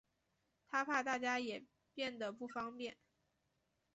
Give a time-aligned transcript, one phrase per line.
[0.67, 1.63] 她怕大家也
[1.93, 2.97] 变得不方便